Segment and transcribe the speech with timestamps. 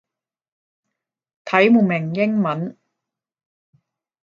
[1.45, 2.75] 睇唔明英文